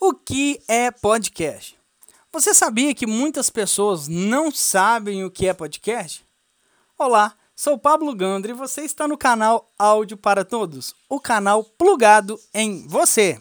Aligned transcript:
O 0.00 0.14
que 0.14 0.60
é 0.66 0.90
podcast? 0.90 1.78
Você 2.32 2.54
sabia 2.54 2.94
que 2.94 3.06
muitas 3.06 3.50
pessoas 3.50 4.08
não 4.08 4.50
sabem 4.50 5.24
o 5.24 5.30
que 5.30 5.46
é 5.46 5.52
podcast? 5.52 6.24
Olá, 6.98 7.34
sou 7.54 7.78
Pablo 7.78 8.14
Gandra 8.14 8.50
e 8.50 8.54
você 8.54 8.82
está 8.82 9.06
no 9.06 9.18
canal 9.18 9.70
Áudio 9.78 10.16
para 10.16 10.44
Todos, 10.44 10.94
o 11.08 11.20
canal 11.20 11.62
plugado 11.62 12.40
em 12.54 12.86
você. 12.88 13.38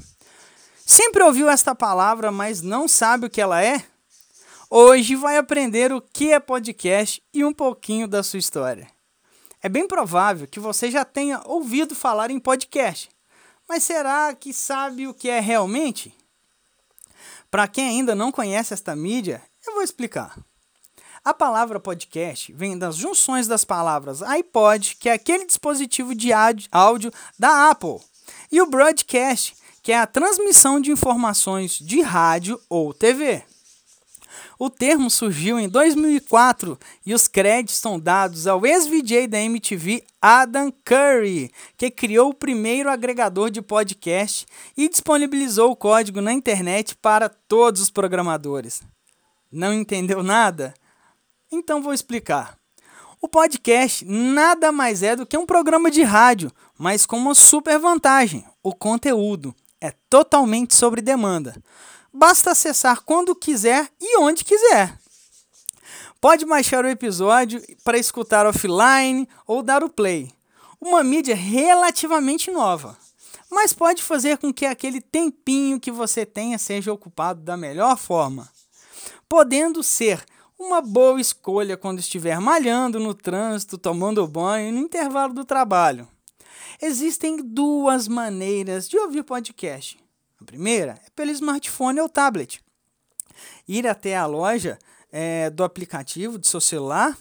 Sempre 0.85 1.23
ouviu 1.23 1.49
esta 1.49 1.73
palavra, 1.73 2.31
mas 2.31 2.61
não 2.61 2.87
sabe 2.87 3.27
o 3.27 3.29
que 3.29 3.41
ela 3.41 3.63
é? 3.63 3.83
Hoje 4.69 5.15
vai 5.15 5.37
aprender 5.37 5.91
o 5.91 6.01
que 6.01 6.31
é 6.31 6.39
podcast 6.39 7.23
e 7.33 7.43
um 7.45 7.53
pouquinho 7.53 8.07
da 8.07 8.21
sua 8.23 8.39
história. 8.39 8.89
É 9.63 9.69
bem 9.69 9.87
provável 9.87 10.47
que 10.47 10.59
você 10.59 10.91
já 10.91 11.05
tenha 11.05 11.41
ouvido 11.45 11.95
falar 11.95 12.29
em 12.29 12.39
podcast, 12.39 13.09
mas 13.67 13.83
será 13.83 14.33
que 14.35 14.53
sabe 14.53 15.07
o 15.07 15.13
que 15.13 15.29
é 15.29 15.39
realmente? 15.39 16.13
Para 17.51 17.67
quem 17.67 17.89
ainda 17.89 18.15
não 18.15 18.31
conhece 18.31 18.73
esta 18.73 18.95
mídia, 18.95 19.41
eu 19.67 19.73
vou 19.73 19.83
explicar. 19.83 20.39
A 21.21 21.33
palavra 21.33 21.81
podcast 21.81 22.51
vem 22.53 22.77
das 22.77 22.95
junções 22.95 23.45
das 23.45 23.65
palavras 23.65 24.23
iPod, 24.23 24.95
que 24.97 25.09
é 25.09 25.13
aquele 25.13 25.45
dispositivo 25.45 26.15
de 26.15 26.31
áudio 26.71 27.11
da 27.37 27.69
Apple, 27.69 27.99
e 28.49 28.61
o 28.61 28.69
broadcast, 28.69 29.53
que 29.83 29.91
é 29.91 29.99
a 29.99 30.07
transmissão 30.07 30.79
de 30.79 30.91
informações 30.91 31.77
de 31.77 32.01
rádio 32.01 32.57
ou 32.69 32.93
TV. 32.93 33.43
O 34.63 34.69
termo 34.69 35.09
surgiu 35.09 35.59
em 35.59 35.67
2004 35.67 36.77
e 37.03 37.15
os 37.15 37.27
créditos 37.27 37.77
são 37.77 37.99
dados 37.99 38.45
ao 38.45 38.63
ex-VJ 38.63 39.25
da 39.25 39.39
MTV 39.39 40.03
Adam 40.21 40.71
Curry, 40.85 41.51
que 41.75 41.89
criou 41.89 42.29
o 42.29 42.33
primeiro 42.35 42.87
agregador 42.87 43.49
de 43.49 43.59
podcast 43.59 44.45
e 44.77 44.87
disponibilizou 44.87 45.71
o 45.71 45.75
código 45.75 46.21
na 46.21 46.31
internet 46.31 46.95
para 46.95 47.27
todos 47.27 47.81
os 47.81 47.89
programadores. 47.89 48.83
Não 49.51 49.73
entendeu 49.73 50.21
nada? 50.21 50.75
Então 51.51 51.81
vou 51.81 51.91
explicar. 51.91 52.55
O 53.19 53.27
podcast 53.27 54.05
nada 54.05 54.71
mais 54.71 55.01
é 55.01 55.15
do 55.15 55.25
que 55.25 55.39
um 55.39 55.45
programa 55.47 55.89
de 55.89 56.03
rádio, 56.03 56.51
mas 56.77 57.07
com 57.07 57.17
uma 57.17 57.33
super 57.33 57.79
vantagem: 57.79 58.45
o 58.61 58.75
conteúdo 58.75 59.55
é 59.81 59.91
totalmente 60.07 60.75
sobre 60.75 61.01
demanda. 61.01 61.55
Basta 62.13 62.51
acessar 62.51 63.01
quando 63.01 63.35
quiser 63.35 63.89
e 63.99 64.17
onde 64.17 64.43
quiser. 64.43 64.99
Pode 66.19 66.45
baixar 66.45 66.85
o 66.85 66.89
episódio 66.89 67.61
para 67.83 67.97
escutar 67.97 68.45
offline 68.45 69.27
ou 69.47 69.63
dar 69.63 69.83
o 69.83 69.89
play. 69.89 70.31
Uma 70.79 71.03
mídia 71.03 71.35
relativamente 71.35 72.51
nova, 72.51 72.97
mas 73.49 73.73
pode 73.73 74.03
fazer 74.03 74.37
com 74.37 74.53
que 74.53 74.65
aquele 74.65 74.99
tempinho 74.99 75.79
que 75.79 75.91
você 75.91 76.25
tenha 76.25 76.57
seja 76.57 76.93
ocupado 76.93 77.41
da 77.41 77.55
melhor 77.55 77.97
forma, 77.97 78.49
podendo 79.27 79.81
ser 79.81 80.23
uma 80.59 80.79
boa 80.79 81.19
escolha 81.19 81.75
quando 81.75 81.99
estiver 81.99 82.39
malhando 82.39 82.99
no 82.99 83.13
trânsito, 83.13 83.77
tomando 83.77 84.27
banho 84.27 84.69
e 84.69 84.71
no 84.71 84.79
intervalo 84.79 85.33
do 85.33 85.43
trabalho. 85.43 86.07
Existem 86.79 87.37
duas 87.37 88.07
maneiras 88.07 88.87
de 88.87 88.97
ouvir 88.97 89.23
podcast. 89.23 89.99
A 90.41 90.45
primeira 90.45 90.99
é 91.05 91.09
pelo 91.15 91.29
smartphone 91.29 91.99
ou 91.99 92.09
tablet. 92.09 92.59
Ir 93.67 93.85
até 93.87 94.17
a 94.17 94.25
loja 94.25 94.79
é, 95.11 95.51
do 95.51 95.63
aplicativo 95.63 96.39
de 96.39 96.47
seu 96.47 96.59
celular, 96.59 97.15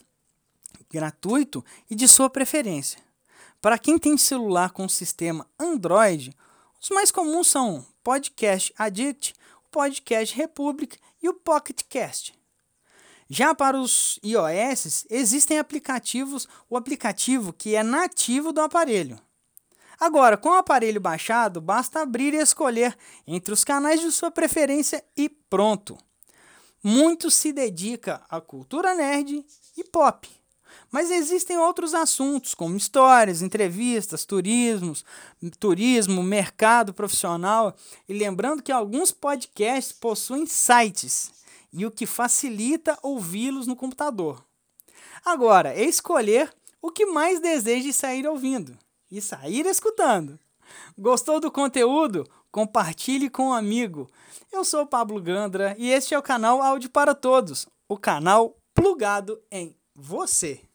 gratuito 0.91 1.63
e 1.91 1.95
de 1.95 2.09
sua 2.09 2.31
preferência. 2.31 2.99
Para 3.61 3.79
quem 3.79 3.99
tem 3.99 4.17
celular 4.17 4.71
com 4.71 4.89
sistema 4.89 5.47
Android, 5.59 6.35
os 6.81 6.89
mais 6.89 7.11
comuns 7.11 7.49
são 7.49 7.85
Podcast 8.03 8.73
Addict, 8.79 9.35
o 9.67 9.71
Podcast 9.71 10.35
Republic 10.35 10.99
e 11.23 11.29
o 11.29 11.35
Pocket 11.35 11.83
Cast. 11.91 12.35
Já 13.29 13.55
para 13.55 13.79
os 13.79 14.19
iOS, 14.25 15.07
existem 15.11 15.59
aplicativos, 15.59 16.49
o 16.71 16.77
aplicativo 16.77 17.53
que 17.53 17.77
é 17.77 17.83
nativo 17.83 18.51
do 18.51 18.63
aparelho. 18.63 19.21
Agora, 20.01 20.39
com 20.39 20.49
o 20.49 20.55
aparelho 20.55 20.99
baixado, 20.99 21.61
basta 21.61 22.01
abrir 22.01 22.33
e 22.33 22.39
escolher 22.39 22.97
entre 23.27 23.53
os 23.53 23.63
canais 23.63 24.01
de 24.01 24.11
sua 24.11 24.31
preferência 24.31 25.05
e 25.15 25.29
pronto. 25.29 25.99
Muito 26.83 27.31
se 27.31 27.53
dedica 27.53 28.23
à 28.31 28.41
cultura 28.41 28.95
nerd 28.95 29.45
e 29.77 29.85
pop. 29.85 30.27
Mas 30.91 31.11
existem 31.11 31.59
outros 31.59 31.93
assuntos, 31.93 32.55
como 32.55 32.79
histórias, 32.79 33.43
entrevistas, 33.43 34.25
turismos, 34.25 35.05
turismo, 35.59 36.23
mercado 36.23 36.95
profissional. 36.95 37.77
E 38.09 38.15
lembrando 38.15 38.63
que 38.63 38.73
alguns 38.73 39.13
podcasts 39.13 39.93
possuem 39.93 40.47
sites, 40.47 41.31
e 41.71 41.85
o 41.85 41.91
que 41.91 42.07
facilita 42.07 42.99
ouvi-los 43.03 43.67
no 43.67 43.77
computador. 43.77 44.43
Agora, 45.23 45.75
é 45.75 45.85
escolher 45.85 46.51
o 46.81 46.91
que 46.91 47.05
mais 47.05 47.39
deseja 47.39 47.93
sair 47.93 48.27
ouvindo 48.27 48.79
e 49.11 49.21
sair 49.21 49.67
escutando. 49.67 50.39
Gostou 50.97 51.41
do 51.41 51.51
conteúdo? 51.51 52.25
Compartilhe 52.51 53.29
com 53.29 53.49
um 53.49 53.53
amigo. 53.53 54.09
Eu 54.53 54.65
sou 54.65 54.87
Pablo 54.87 55.21
Gandra 55.21 55.75
e 55.79 55.91
este 55.91 56.15
é 56.15 56.19
o 56.19 56.23
canal 56.23 56.63
Áudio 56.63 56.91
para 56.91 57.15
Todos, 57.15 57.67
o 57.89 57.97
canal 57.97 58.57
plugado 58.75 59.41
em 59.51 59.77
você. 59.95 60.70